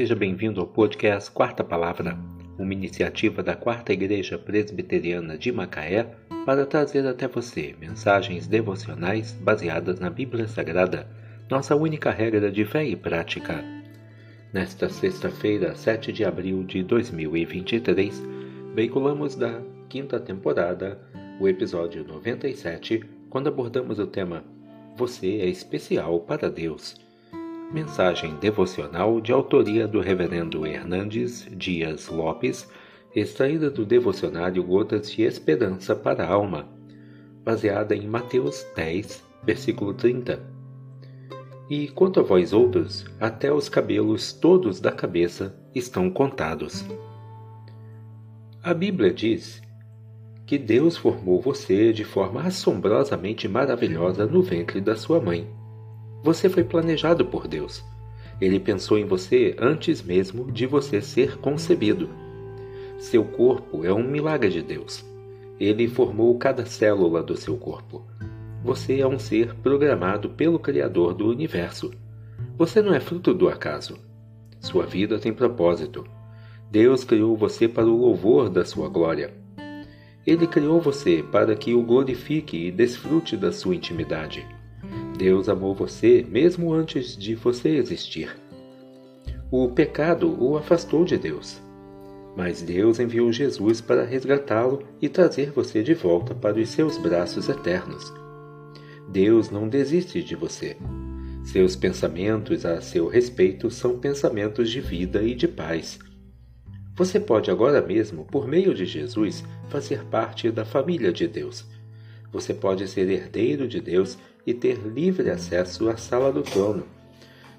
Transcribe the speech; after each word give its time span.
Seja 0.00 0.16
bem-vindo 0.16 0.62
ao 0.62 0.66
podcast 0.66 1.30
Quarta 1.30 1.62
Palavra, 1.62 2.16
uma 2.58 2.72
iniciativa 2.72 3.42
da 3.42 3.54
Quarta 3.54 3.92
Igreja 3.92 4.38
Presbiteriana 4.38 5.36
de 5.36 5.52
Macaé 5.52 6.04
para 6.46 6.64
trazer 6.64 7.06
até 7.06 7.28
você 7.28 7.76
mensagens 7.78 8.46
devocionais 8.46 9.32
baseadas 9.32 10.00
na 10.00 10.08
Bíblia 10.08 10.48
Sagrada, 10.48 11.06
nossa 11.50 11.76
única 11.76 12.10
regra 12.10 12.50
de 12.50 12.64
fé 12.64 12.82
e 12.82 12.96
prática. 12.96 13.62
Nesta 14.54 14.88
sexta-feira, 14.88 15.76
7 15.76 16.14
de 16.14 16.24
abril 16.24 16.64
de 16.64 16.82
2023, 16.82 18.22
veiculamos 18.74 19.36
da 19.36 19.60
quinta 19.90 20.18
temporada 20.18 20.98
o 21.38 21.46
episódio 21.46 22.06
97, 22.06 23.04
quando 23.28 23.48
abordamos 23.48 23.98
o 23.98 24.06
tema 24.06 24.42
Você 24.96 25.40
é 25.42 25.46
especial 25.46 26.20
para 26.20 26.48
Deus. 26.48 27.09
Mensagem 27.72 28.34
devocional 28.40 29.20
de 29.20 29.30
autoria 29.30 29.86
do 29.86 30.00
Reverendo 30.00 30.66
Hernandes 30.66 31.46
Dias 31.52 32.08
Lopes, 32.08 32.68
extraída 33.14 33.70
do 33.70 33.86
devocionário 33.86 34.64
Gotas 34.64 35.08
de 35.08 35.22
Esperança 35.22 35.94
para 35.94 36.24
a 36.24 36.28
Alma, 36.32 36.68
baseada 37.44 37.94
em 37.94 38.08
Mateus 38.08 38.66
10, 38.74 39.24
versículo 39.44 39.94
30. 39.94 40.42
E 41.70 41.86
quanto 41.86 42.18
a 42.18 42.24
vós 42.24 42.52
outros, 42.52 43.04
até 43.20 43.52
os 43.52 43.68
cabelos 43.68 44.32
todos 44.32 44.80
da 44.80 44.90
cabeça 44.90 45.54
estão 45.72 46.10
contados. 46.10 46.84
A 48.64 48.74
Bíblia 48.74 49.12
diz 49.12 49.62
que 50.44 50.58
Deus 50.58 50.96
formou 50.96 51.40
você 51.40 51.92
de 51.92 52.02
forma 52.02 52.42
assombrosamente 52.42 53.46
maravilhosa 53.46 54.26
no 54.26 54.42
ventre 54.42 54.80
da 54.80 54.96
sua 54.96 55.20
mãe. 55.20 55.59
Você 56.22 56.48
foi 56.48 56.64
planejado 56.64 57.24
por 57.24 57.48
Deus. 57.48 57.82
Ele 58.40 58.60
pensou 58.60 58.98
em 58.98 59.04
você 59.04 59.54
antes 59.58 60.02
mesmo 60.02 60.50
de 60.50 60.66
você 60.66 61.00
ser 61.00 61.38
concebido. 61.38 62.08
Seu 62.98 63.24
corpo 63.24 63.84
é 63.84 63.92
um 63.92 64.02
milagre 64.02 64.50
de 64.50 64.62
Deus. 64.62 65.04
Ele 65.58 65.88
formou 65.88 66.36
cada 66.38 66.66
célula 66.66 67.22
do 67.22 67.36
seu 67.36 67.56
corpo. 67.56 68.04
Você 68.62 69.00
é 69.00 69.06
um 69.06 69.18
ser 69.18 69.54
programado 69.56 70.30
pelo 70.30 70.58
Criador 70.58 71.14
do 71.14 71.28
universo. 71.28 71.90
Você 72.56 72.82
não 72.82 72.94
é 72.94 73.00
fruto 73.00 73.32
do 73.32 73.48
acaso. 73.48 73.98
Sua 74.60 74.84
vida 74.84 75.18
tem 75.18 75.32
propósito. 75.32 76.04
Deus 76.70 77.02
criou 77.04 77.36
você 77.36 77.66
para 77.66 77.86
o 77.86 77.96
louvor 77.96 78.50
da 78.50 78.64
sua 78.64 78.88
glória. 78.88 79.32
Ele 80.26 80.46
criou 80.46 80.80
você 80.80 81.22
para 81.22 81.56
que 81.56 81.72
o 81.74 81.82
glorifique 81.82 82.66
e 82.66 82.70
desfrute 82.70 83.36
da 83.36 83.50
sua 83.50 83.74
intimidade. 83.74 84.46
Deus 85.20 85.50
amou 85.50 85.74
você 85.74 86.24
mesmo 86.26 86.72
antes 86.72 87.14
de 87.14 87.34
você 87.34 87.68
existir. 87.76 88.34
O 89.50 89.68
pecado 89.68 90.34
o 90.42 90.56
afastou 90.56 91.04
de 91.04 91.18
Deus. 91.18 91.60
Mas 92.34 92.62
Deus 92.62 92.98
enviou 92.98 93.30
Jesus 93.30 93.82
para 93.82 94.02
resgatá-lo 94.02 94.82
e 94.98 95.10
trazer 95.10 95.50
você 95.50 95.82
de 95.82 95.92
volta 95.92 96.34
para 96.34 96.58
os 96.58 96.70
seus 96.70 96.96
braços 96.96 97.50
eternos. 97.50 98.10
Deus 99.10 99.50
não 99.50 99.68
desiste 99.68 100.22
de 100.22 100.34
você. 100.34 100.78
Seus 101.44 101.76
pensamentos 101.76 102.64
a 102.64 102.80
seu 102.80 103.06
respeito 103.06 103.70
são 103.70 103.98
pensamentos 103.98 104.70
de 104.70 104.80
vida 104.80 105.22
e 105.22 105.34
de 105.34 105.46
paz. 105.46 105.98
Você 106.96 107.20
pode 107.20 107.50
agora 107.50 107.82
mesmo, 107.82 108.24
por 108.24 108.48
meio 108.48 108.72
de 108.72 108.86
Jesus, 108.86 109.44
fazer 109.68 110.02
parte 110.06 110.50
da 110.50 110.64
família 110.64 111.12
de 111.12 111.28
Deus. 111.28 111.66
Você 112.32 112.54
pode 112.54 112.86
ser 112.86 113.08
herdeiro 113.08 113.66
de 113.66 113.80
Deus 113.80 114.16
e 114.46 114.54
ter 114.54 114.78
livre 114.78 115.30
acesso 115.30 115.88
à 115.88 115.96
sala 115.96 116.32
do 116.32 116.42
trono. 116.42 116.84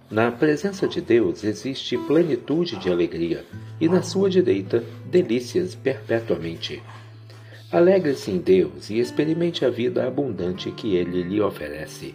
Na 0.09 0.31
presença 0.31 0.87
de 0.87 0.99
Deus 0.99 1.43
existe 1.43 1.97
plenitude 1.97 2.77
de 2.77 2.89
alegria, 2.89 3.45
e 3.79 3.87
na 3.87 4.01
sua 4.01 4.29
direita, 4.29 4.83
delícias 5.05 5.73
perpetuamente. 5.73 6.81
Alegre-se 7.71 8.31
em 8.31 8.37
Deus 8.37 8.89
e 8.89 8.99
experimente 8.99 9.63
a 9.63 9.69
vida 9.69 10.05
abundante 10.05 10.69
que 10.71 10.95
Ele 10.95 11.23
lhe 11.23 11.39
oferece. 11.39 12.13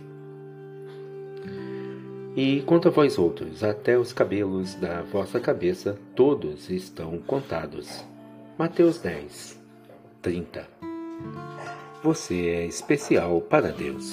E 2.37 2.61
quanto 2.67 2.89
a 2.89 2.91
vós 2.91 3.19
outros, 3.19 3.65
até 3.65 3.99
os 3.99 4.13
cabelos 4.13 4.75
da 4.75 5.01
vossa 5.01 5.41
cabeça, 5.41 5.99
todos 6.15 6.69
estão 6.69 7.17
contados. 7.19 8.05
Mateus 8.59 8.99
10, 8.99 9.59
30 10.21 10.69
Você 12.03 12.49
é 12.49 12.67
especial 12.67 13.41
para 13.41 13.73
Deus. 13.73 14.13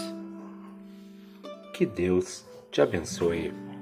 Que 1.73 1.85
Deus 1.85 2.45
te 2.71 2.81
abençoe. 2.81 3.72